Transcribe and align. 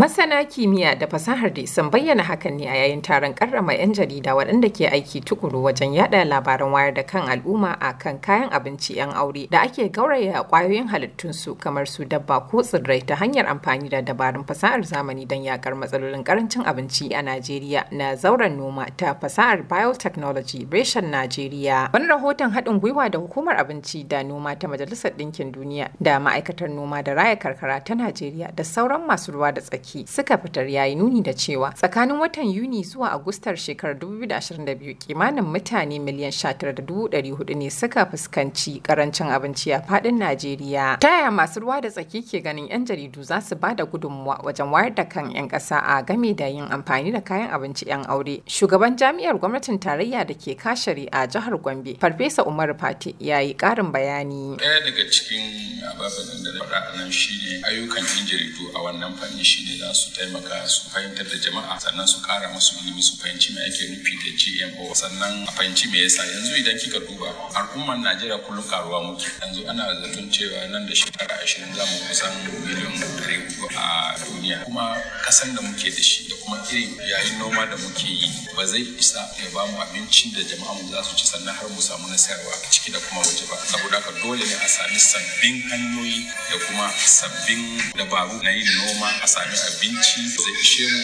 Masana 0.00 0.44
kimiyya 0.44 0.94
da 0.94 1.06
fasahar 1.06 1.50
dai 1.54 1.66
sun 1.66 1.90
bayyana 1.90 2.22
hakan 2.22 2.54
ne 2.58 2.66
a 2.70 2.74
yayin 2.78 3.02
taron 3.02 3.34
karrama 3.34 3.74
'yan 3.74 3.90
jarida 3.92 4.34
waɗanda 4.38 4.70
ke 4.70 4.86
aiki 4.86 5.18
tukuru 5.20 5.64
wajen 5.66 5.90
yada 5.92 6.22
labaran 6.24 6.70
wayar 6.70 6.94
da 6.94 7.02
kan 7.02 7.26
al'umma 7.26 7.74
a 7.80 7.98
kan 7.98 8.20
kayan 8.22 8.46
abinci 8.54 8.94
'yan 8.94 9.10
aure 9.10 9.50
da 9.50 9.62
ake 9.66 9.90
gauraya 9.90 10.46
ƙwayoyin 10.46 10.86
halittunsu 10.94 11.58
kamar 11.58 11.86
su 11.90 12.04
dabba 12.06 12.46
ko 12.46 12.62
tsirrai 12.62 13.02
ta 13.02 13.16
hanyar 13.18 13.46
amfani 13.50 13.90
da 13.90 13.98
dabarun 14.00 14.46
fasahar 14.46 14.78
zamani 14.86 15.26
don 15.26 15.42
yakar 15.42 15.74
matsalolin 15.74 16.22
ƙarancin 16.22 16.62
abinci 16.62 17.10
a 17.10 17.18
Najeriya 17.22 17.90
na 17.90 18.14
zauren 18.14 18.54
noma 18.56 18.86
ta 18.96 19.14
fasahar 19.18 19.66
biotechnology 19.66 20.70
reshen 20.70 21.10
Najeriya. 21.10 21.90
Wani 21.92 22.06
rahoton 22.06 22.54
haɗin 22.54 22.78
gwiwa 22.78 23.10
da 23.10 23.18
hukumar 23.18 23.58
abinci 23.58 24.06
da 24.06 24.22
noma 24.22 24.54
ta 24.54 24.68
Majalisar 24.68 25.18
Ɗinkin 25.18 25.50
Duniya 25.50 25.90
da 26.00 26.20
ma'aikatar 26.22 26.70
noma 26.70 27.02
da 27.02 27.14
raya 27.18 27.34
karkara 27.34 27.82
ta 27.82 27.94
Najeriya 27.98 28.54
da 28.54 28.62
sauran 28.62 29.02
masu 29.02 29.32
ruwa 29.34 29.50
da 29.52 29.58
tsaki 29.60 29.79
tsaki 29.80 30.06
suka 30.06 30.38
fitar 30.38 30.66
yayi 30.68 30.94
nuni 30.94 31.22
da 31.22 31.32
cewa 31.32 31.72
tsakanin 31.72 32.18
watan 32.20 32.50
Yuni 32.50 32.84
zuwa 32.84 33.12
Agustar 33.12 33.56
shekarar 33.56 33.96
2022 33.96 34.94
kimanin 34.94 35.44
mutane 35.44 35.98
miliyan 35.98 36.30
19,400 36.32 37.54
ne 37.56 37.70
suka 37.70 38.06
fuskanci 38.06 38.80
ƙarancin 38.82 39.30
abinci 39.32 39.72
a 39.72 39.80
faɗin 39.80 40.18
Najeriya. 40.20 40.98
Ta 41.00 41.08
yaya 41.08 41.30
masu 41.30 41.60
ruwa 41.60 41.80
da 41.80 41.88
tsaki 41.90 42.22
ke 42.22 42.42
ganin 42.42 42.68
'yan 42.68 42.84
jaridu 42.86 43.22
za 43.22 43.40
su 43.40 43.56
ba 43.56 43.74
da 43.74 43.84
gudunmuwa 43.84 44.40
wajen 44.44 44.68
wayar 44.70 44.94
da 44.94 45.04
kan 45.04 45.30
'yan 45.30 45.48
ƙasa 45.48 45.80
a 45.82 46.02
game 46.02 46.34
da 46.36 46.46
yin 46.46 46.68
amfani 46.70 47.12
da 47.12 47.20
kayan 47.20 47.50
abinci 47.50 47.86
'yan 47.88 48.04
aure. 48.08 48.42
Shugaban 48.46 48.96
jami'ar 48.96 49.38
gwamnatin 49.40 49.78
tarayya 49.80 50.26
da 50.26 50.34
ke 50.34 50.56
kashari 50.56 51.08
a 51.12 51.26
jihar 51.26 51.56
Gombe, 51.60 51.96
Farfesa 52.00 52.44
Umaru 52.44 52.74
Fati 52.78 53.14
ya 53.18 53.38
yi 53.40 53.54
ƙarin 53.54 53.92
bayani. 53.92 54.56
Ɗaya 54.56 54.80
daga 54.84 55.04
cikin 55.10 55.80
ababen 55.88 56.44
da 56.44 56.50
na 56.52 56.64
faɗa 56.64 56.96
nan 56.98 57.10
shine 57.10 57.62
ayyukan 57.64 58.04
'yan 58.04 58.26
jaridu 58.26 58.64
a 58.76 58.78
wannan 58.82 59.12
fanni 59.16 59.44
shine 59.44 59.69
ne 59.70 59.78
za 59.78 59.94
su 59.94 60.10
taimaka 60.12 60.68
su 60.68 60.90
fahimtar 60.90 61.26
da 61.26 61.36
jama'a 61.38 61.80
sannan 61.80 62.06
su 62.08 62.18
kara 62.22 62.48
musu 62.50 62.74
ilimi 62.82 63.02
su 63.02 63.16
fahimci 63.16 63.52
me 63.54 63.60
ake 63.62 63.84
nufi 63.88 64.14
da 64.22 64.30
GMO 64.40 64.94
sannan 64.94 65.46
a 65.48 65.52
fahimci 65.52 65.86
me 65.90 65.98
yasa. 66.02 66.24
Yanzu 66.26 66.56
idan 66.56 66.78
kika 66.78 66.98
duba 66.98 67.30
al'ummar 67.54 67.98
Najeriya 67.98 68.38
kullum 68.38 68.64
karuwa 68.68 69.02
muke. 69.02 69.26
Yanzu 69.42 69.68
ana 69.70 69.84
zaton 70.02 70.30
cewa 70.30 70.66
nan 70.70 70.86
da 70.86 70.94
shekara 70.94 71.34
ashirin 71.44 71.74
za 71.74 71.84
mu 71.86 71.96
kusan 72.08 72.32
miliyan 72.66 72.94
ɗari 72.98 73.36
huɗu 73.46 73.66
a 73.78 74.16
duniya. 74.24 74.64
Kuma 74.64 74.96
kasan 75.24 75.54
da 75.54 75.62
muke 75.62 75.90
da 75.90 76.02
shi 76.02 76.28
da 76.28 76.34
kuma 76.42 76.56
irin 76.70 76.96
yayin 77.10 77.38
noma 77.38 77.66
da 77.66 77.76
muke 77.76 78.06
yi 78.08 78.28
ba 78.56 78.66
zai 78.66 78.82
isa 78.98 79.20
ya 79.42 79.50
ba 79.54 79.66
mu 79.66 79.78
abincin 79.82 80.32
da 80.34 80.42
jama'a 80.42 80.74
mu 80.74 80.90
za 80.90 81.02
su 81.04 81.14
ci 81.16 81.26
sannan 81.26 81.54
har 81.54 81.68
mu 81.68 81.80
samu 81.80 82.08
na 82.08 82.16
sayarwa 82.18 82.52
a 82.52 82.66
ciki 82.70 82.90
da 82.92 82.98
kuma 82.98 83.20
waje 83.22 83.44
ba. 83.50 83.56
Saboda 83.70 83.96
haka 84.00 84.12
dole 84.22 84.42
ne 84.44 84.54
a 84.64 84.68
sami 84.68 84.98
sabbin 84.98 85.62
hanyoyi 85.70 86.26
da 86.50 86.56
kuma 86.66 86.90
sabbin 87.06 87.62
dabaru 87.96 88.42
na 88.42 88.50
yin 88.50 88.66
noma 88.78 89.08
a 89.22 89.26
sami 89.28 89.56
abinci 89.68 90.20
zai 90.34 90.54
ishe 90.62 90.84
mu 90.92 91.02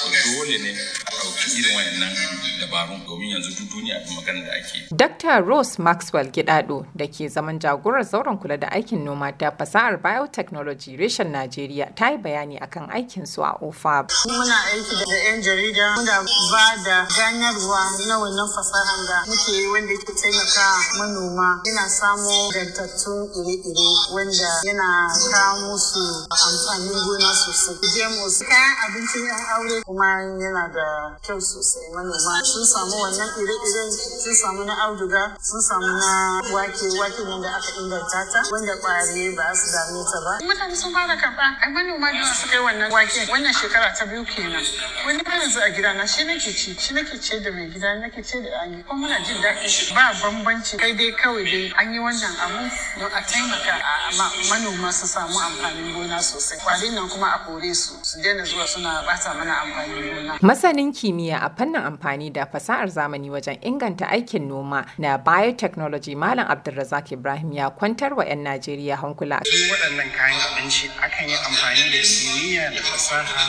to 0.00 0.08
dole 0.24 0.56
ne 0.64 0.72
a 1.07 1.07
ɗauki 1.22 1.46
irin 1.60 1.76
wayannan 1.76 2.12
dabarun 2.60 3.00
domin 3.06 3.30
yanzu 3.30 3.50
duk 3.58 3.70
duniya 3.72 3.98
da 4.04 4.10
magana 4.14 4.40
da 4.46 4.52
ake. 4.52 4.88
Dr. 4.96 5.42
Rose 5.44 5.78
Maxwell 5.78 6.30
Gidado 6.30 6.86
da 6.96 7.06
ke 7.06 7.28
zaman 7.30 7.58
jagorar 7.58 8.02
zauren 8.04 8.38
kula 8.38 8.56
da 8.60 8.68
aikin 8.70 9.04
noma 9.04 9.32
da 9.32 9.50
fasahar 9.50 9.96
biotechnology 10.02 10.96
reshen 10.98 11.30
Najeriya 11.32 11.94
ta 11.96 12.10
yi 12.10 12.18
bayani 12.18 12.58
akan 12.60 12.88
aikin 12.90 13.26
su 13.26 13.42
a 13.42 13.52
OFAB. 13.62 14.08
Muna 14.26 14.58
aiki 14.72 14.94
da 15.06 15.16
'yan 15.24 15.42
jarida 15.42 15.86
muna 15.96 16.16
ba 16.52 16.66
da 16.84 17.06
ganarwa 17.16 17.82
na 18.08 18.14
wannan 18.18 18.48
fasahar 18.56 19.00
da 19.08 19.16
muke 19.28 19.52
yi 19.52 19.66
wanda 19.72 19.94
ke 20.04 20.12
taimaka 20.20 20.66
manoma 20.98 21.60
yana 21.66 21.86
samo 21.88 22.50
gantattun 22.54 23.28
ire-ire 23.38 23.90
wanda 24.14 24.50
yana 24.66 24.88
kawo 25.32 25.70
musu 25.70 26.04
amfanin 26.30 26.98
gona 27.06 27.30
sosai. 27.34 27.76
GMOs 27.94 28.38
kayan 28.42 28.74
abincin 28.88 29.22
'yan 29.26 29.42
aure 29.54 29.76
kuma 29.86 30.08
yana 30.42 30.64
da 30.74 30.86
kyau 31.22 31.40
sosai. 31.40 31.88
Manoma 31.94 32.40
sun 32.44 32.64
samu 32.64 32.96
wannan 33.02 33.28
ire-iren 33.40 33.90
sun 34.22 34.34
samu 34.34 34.64
na 34.64 34.74
auduga 34.86 35.36
sun 35.40 35.60
samu 35.60 35.86
na 35.86 36.40
wake 36.52 36.86
wake 37.00 37.20
nan 37.24 37.42
da 37.42 37.48
aka 37.56 37.70
inganta 37.80 38.20
ta 38.32 38.40
wanda 38.52 38.74
ƙwari 38.82 39.34
ba 39.36 39.54
su 39.54 39.66
dame 39.72 40.02
ta 40.04 40.18
ba. 40.24 40.32
Mutane 40.44 40.76
sun 40.76 40.92
fara 40.92 41.16
karɓa. 41.16 41.46
Ai 41.62 41.70
manoma 41.72 42.12
da 42.12 42.24
suka 42.34 42.56
yi 42.56 42.62
wannan 42.62 42.90
wake 42.92 43.26
wannan 43.30 43.52
shekara 43.52 43.94
ta 43.96 44.04
biyu 44.06 44.24
kenan. 44.24 44.64
Wani 45.06 45.22
har 45.24 45.38
yanzu 45.40 45.60
a 45.60 45.70
gida 45.70 45.92
na 45.94 46.06
shi 46.06 46.24
nake 46.24 46.40
ci 46.52 46.74
shi 46.78 46.94
nake 46.94 47.18
ce 47.20 47.40
da 47.40 47.50
mai 47.50 47.68
gida 47.70 47.94
nake 48.00 48.22
ce 48.24 48.40
da 48.42 48.62
ani 48.62 48.82
kuma 48.84 49.06
muna 49.08 49.18
jin 49.24 49.40
daɗi 49.42 49.94
ba 49.94 50.12
bambanci. 50.22 50.76
Kai 50.78 50.92
dai 50.92 51.12
kawai 51.12 51.44
dai 51.44 51.72
an 51.78 51.92
yi 51.92 51.98
wannan 51.98 52.34
abu 52.44 52.68
don 53.00 53.10
a 53.12 53.20
taimaka. 53.22 53.74
A 53.78 54.12
manoma 54.50 54.92
su 54.92 55.06
samu 55.06 55.38
amfanin 55.38 55.94
gona 55.94 56.18
sosai. 56.22 56.58
Ƙwarin 56.58 56.94
nan 56.94 57.08
kuma 57.08 57.26
a 57.34 57.38
kore 57.46 57.74
su 57.74 57.94
su 58.02 58.20
daina 58.22 58.44
zuwa 58.44 58.66
suna 58.66 59.02
bata 59.06 59.34
mana 59.34 59.54
amfanin 59.62 60.14
gona. 60.14 60.38
Masanin 60.42 60.92
kimiyya 60.98 61.38
a 61.42 61.50
fannin 61.54 61.82
amfani 61.82 62.30
da 62.32 62.46
fasahar 62.46 62.88
zamani 62.90 63.30
wajen 63.30 63.58
inganta 63.62 64.08
aikin 64.10 64.48
noma 64.48 64.84
na 64.98 65.18
biotechnology 65.18 66.14
Malam 66.16 66.46
Abdulrazak 66.50 67.12
Ibrahim 67.12 67.52
ya 67.52 67.70
kwantar 67.70 68.14
wa 68.18 68.24
'yan 68.26 68.42
Najeriya 68.42 68.96
hankula. 68.98 69.38
Su 69.46 69.54
waɗannan 69.70 70.10
kayan 70.10 70.40
abinci 70.50 70.90
akan 70.98 71.28
yi 71.30 71.36
amfani 71.38 71.84
da 71.94 72.00
kimiyya 72.02 72.64
da 72.74 72.82
fasaha 72.82 73.42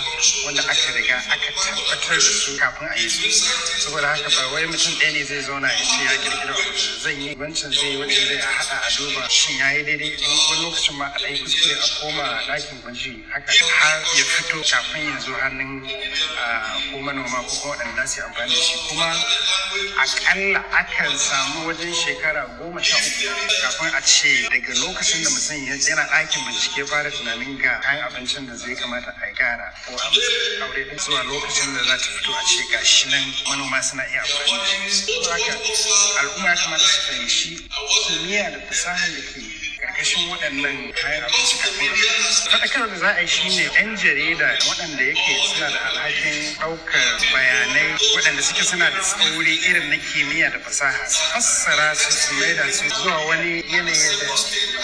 wanda 0.45 0.61
aka 0.61 0.89
riga 0.93 1.17
aka 1.17 1.49
tabbatar 1.57 2.15
da 2.15 2.19
su 2.21 2.51
kafin 2.61 2.87
a 2.87 2.95
yi 3.01 3.09
su. 3.09 3.29
Saboda 3.81 4.07
haka 4.13 4.29
ba 4.29 4.43
wai 4.53 4.65
mutum 4.69 4.93
ɗaya 5.01 5.11
ne 5.13 5.23
zai 5.25 5.41
zauna 5.41 5.67
ya 5.73 5.81
ce 5.89 5.97
ya 6.05 6.13
kirkira 6.21 6.53
zan 7.03 7.17
yi 7.21 7.33
wancan 7.35 7.71
zai 7.73 7.97
wancan 7.97 8.25
zai 8.29 8.37
a 8.37 8.49
haɗa 8.61 8.77
a 8.77 8.89
duba 8.97 9.21
shin 9.29 9.57
ya 9.57 9.67
yi 9.73 9.81
daidai 9.89 10.11
wani 10.21 10.61
lokacin 10.63 10.95
ma 11.01 11.05
a 11.09 11.17
ɗan 11.17 11.33
kuskure 11.41 11.73
a 11.73 11.87
koma 11.97 12.25
ɗakin 12.47 12.77
gwaji 12.85 13.11
haka 13.33 13.51
har 13.79 13.97
ya 14.17 14.23
fito 14.33 14.57
kafin 14.71 15.03
ya 15.09 15.17
zo 15.19 15.33
hannun 15.41 15.81
ko 16.91 16.97
manoma 17.01 17.38
ko 17.43 17.55
kuma 17.61 17.75
waɗanda 17.75 18.07
su 18.07 18.21
amfani 18.21 18.53
da 18.55 18.61
shi 18.61 18.77
kuma 18.89 19.09
akalla 20.03 20.59
akan 20.79 21.17
samu 21.17 21.67
wajen 21.67 21.93
shekara 21.93 22.45
goma 22.57 22.83
sha 22.83 22.97
uku 22.97 23.27
kafin 23.61 23.93
a 23.95 24.01
ce 24.01 24.47
daga 24.49 24.73
lokacin 24.79 25.23
da 25.23 25.29
mutum 25.29 25.65
yana 25.67 26.03
ɗakin 26.09 26.45
bincike 26.45 26.85
fara 26.87 27.11
tunanin 27.11 27.57
ga 27.57 27.79
kayan 27.83 28.03
abincin 28.07 28.47
da 28.47 28.55
zai 28.55 28.75
kamata 28.75 29.11
a 29.21 29.31
gyara 29.37 29.73
ko 29.85 29.93
aure 30.63 30.83
din 30.89 30.97
zuwa 30.99 31.23
lokacin 31.23 31.73
da 31.75 31.83
za 31.83 31.97
ta 31.97 32.09
fito 32.17 32.31
a 32.33 32.43
ce 32.45 32.61
ga 32.71 32.83
shi 32.85 33.09
nan 33.09 33.23
manoma 33.49 33.81
suna 33.81 34.03
iya 34.07 34.21
amfani 34.21 34.57
da 34.57 34.89
shi. 34.89 35.89
Al'umma 36.19 36.49
ya 36.49 36.55
kamata 36.55 36.83
su 36.87 37.01
fahimci 37.01 37.69
kimiyya 38.07 38.51
da 38.51 38.59
fasahar 38.67 39.09
da 39.09 39.21
ke 39.21 39.58
ƙarƙashin 39.99 40.29
waɗannan 40.31 40.93
kayan 40.95 41.23
abinci 41.23 41.57
kafin 41.59 41.91
faɗakar 42.51 42.89
da 42.89 42.95
za 42.97 43.09
a 43.15 43.21
yi 43.21 43.27
shine 43.27 43.63
yan 43.75 43.95
jarida 43.97 44.57
waɗanda 44.69 45.03
yake 45.03 45.35
suna 45.53 45.69
da 45.69 45.79
alhakin 45.89 46.55
ɗaukar 46.55 47.19
bayanai 47.33 47.97
waɗanda 48.15 48.41
suke 48.41 48.63
suna 48.63 48.89
da 48.91 48.99
tsauri 49.01 49.55
irin 49.67 49.89
na 49.89 49.97
kimiyya 49.97 50.51
da 50.51 50.59
fasaha. 50.59 51.03
Fassara 51.33 51.95
su 51.95 52.11
su 52.11 52.33
maida 52.35 52.71
su 52.71 52.85
zuwa 52.89 53.25
wani 53.27 53.63
yanayi 53.67 54.19
da 54.19 54.27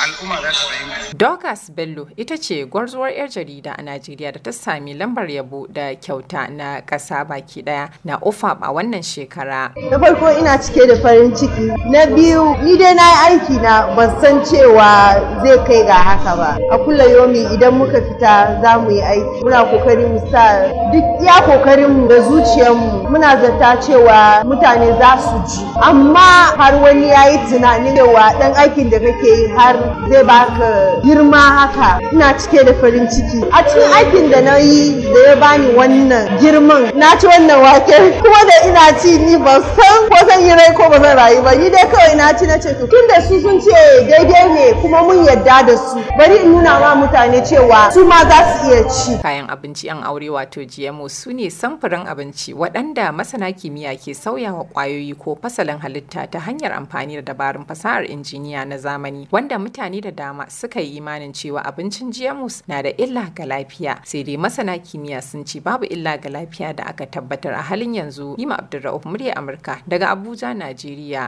al'umma 0.06 0.36
za 0.42 0.52
ta 0.52 0.64
fahimta. 0.70 1.18
Dorcas 1.18 1.70
Bello 1.72 2.08
ita 2.18 2.38
ce 2.38 2.66
gwarzuwar 2.66 3.12
'yar 3.12 3.28
jarida 3.30 3.74
a 3.78 3.82
Najeriya 3.82 4.32
da 4.34 4.40
ta 4.40 4.52
sami 4.52 4.94
lambar 4.94 5.28
yabo 5.30 5.68
da 5.70 5.96
kyauta 5.96 6.48
na 6.50 6.82
ƙasa 6.82 7.26
baki 7.28 7.62
ɗaya 7.64 7.90
na 8.06 8.18
OFAB 8.22 8.58
a 8.62 8.72
wannan 8.74 9.02
shekara. 9.04 9.72
Na 9.92 9.98
farko 10.00 10.30
ina 10.40 10.58
cike 10.58 10.88
da 10.88 10.96
farin 11.02 11.34
ciki. 11.36 11.68
Na 11.92 12.06
biyu 12.06 12.56
ni 12.64 12.78
dai 12.78 12.94
na 12.94 13.04
yi 13.04 13.18
aiki 13.40 13.62
na 13.62 13.96
ban 13.96 14.10
san 14.22 14.44
cewa 14.46 15.18
zai 15.44 15.58
kai 15.68 15.84
ga 15.86 15.94
haka 15.98 16.36
ba 16.38 16.50
a 16.72 16.78
kula 16.78 17.04
yomi 17.10 17.42
idan 17.54 17.74
muka 17.78 18.02
fita 18.02 18.62
za 18.62 18.78
mu 18.80 18.92
yi 18.92 19.02
aiki 19.02 19.42
muna 19.44 19.64
ƙoƙarin 19.66 20.10
mu 20.14 20.20
sa 20.32 20.70
duk 20.94 21.06
iya 21.22 21.42
ƙoƙarin 21.46 21.90
mu 21.90 22.08
da 22.08 22.22
zuciyar 22.22 22.74
mu 22.76 23.10
muna 23.10 23.38
zata 23.42 23.82
cewa 23.82 24.44
mutane 24.46 24.94
za 25.00 25.18
su 25.18 25.38
ji 25.50 25.66
amma 25.82 26.54
har 26.58 26.74
wani 26.82 27.08
ya 27.10 27.26
yi 27.30 27.38
tunanin 27.50 27.96
cewa 27.96 28.34
dan 28.40 28.54
aikin 28.56 28.90
da 28.90 29.00
kake 29.00 29.28
yi 29.28 29.48
har 29.58 29.76
zai 30.10 30.24
baka 30.24 31.02
girma 31.04 31.38
haka. 31.38 32.00
Ina 32.14 32.34
cike 32.40 32.64
da 32.66 32.74
farin 32.82 33.08
ciki. 33.08 33.42
A 33.52 33.64
cikin 33.64 33.92
aikin 33.98 34.32
da 34.32 34.42
na 34.42 34.56
yi 34.58 35.02
da 35.14 35.20
ya 35.30 35.36
bani 35.36 35.68
wannan 35.76 36.40
girman 36.40 36.92
na 36.96 37.16
ci 37.20 37.28
wannan 37.28 37.62
wake. 37.62 37.98
Kuma 38.22 38.42
da 38.50 38.56
ina 38.70 39.00
ci 39.02 39.18
ni 39.18 39.38
ban 39.38 39.62
san 39.76 40.10
ko 40.10 40.18
zan 40.28 40.42
yi 40.46 40.52
rai 40.52 40.74
ko 40.76 40.90
ba 40.90 41.00
zan 41.02 41.18
rayu 41.18 41.42
ba. 41.44 41.56
Ni 41.56 41.70
dai 41.70 41.86
kawai 41.92 42.16
na 42.16 42.34
ci 42.38 42.46
na 42.46 42.58
ce 42.58 42.74
tun 42.78 43.08
da 43.10 43.22
su 43.22 43.40
sun 43.42 43.60
ce 43.62 44.06
daidai 44.10 44.50
kuma 44.82 45.04
mun 45.04 45.26
yadda 45.26 45.64
da 45.68 45.78
su. 45.78 46.00
Bari 46.18 46.38
in 46.44 46.52
nuna 46.52 46.80
ma 46.80 46.96
mutane 46.96 47.42
cewa 47.42 47.92
su 47.92 48.06
ma 48.06 48.22
za 48.30 48.40
su 48.60 48.68
iya 48.70 48.84
ci. 48.90 49.12
Kayan 49.22 49.50
abinci 49.50 49.88
yan 49.88 50.04
aure 50.04 50.30
wato 50.30 50.62
GMO 50.66 51.10
su 51.10 51.32
ne 51.34 51.50
samfurin 51.50 52.06
abinci 52.08 52.54
waɗanda 52.54 53.12
masana 53.12 53.52
kimiyya 53.52 53.96
ke 53.98 54.14
sauyawa 54.14 54.66
ƙwayoyi 54.74 55.18
ko 55.18 55.38
fasalin 55.42 55.80
halitta 55.82 56.28
ta 56.28 56.40
hanyar 56.40 56.74
amfani 56.78 57.16
da 57.16 57.34
dabarun 57.34 57.66
fasahar 57.66 58.06
injiniya 58.06 58.66
na 58.68 58.78
zamani 58.78 59.28
wanda 59.32 59.58
mutane 59.58 60.02
da 60.02 60.12
dama 60.12 60.46
suka 60.50 60.80
yi 60.82 60.98
imanin 61.00 61.34
cewa 61.34 61.64
abincin 61.66 62.12
GMOs 62.12 62.64
na 62.68 62.82
da 62.82 62.90
illa 62.98 63.32
ga 63.34 63.46
lafiya. 63.46 64.00
Sai 64.04 64.24
dai 64.24 64.38
masana 64.38 64.78
kimiyya 64.78 65.22
sun 65.22 65.46
ce 65.46 65.60
babu 65.60 65.86
illa 65.90 66.18
ga 66.18 66.30
lafiya 66.30 66.76
da 66.76 66.84
aka 66.92 67.06
tabbatar 67.06 67.54
a 67.54 67.62
halin 67.62 67.96
yanzu. 67.96 68.36
Nima 68.38 68.58
Abdulrahman 68.60 69.14
murya 69.16 69.34
Amurka 69.36 69.80
daga 69.88 70.12
Abuja 70.12 70.52
Najeriya. 70.54 71.24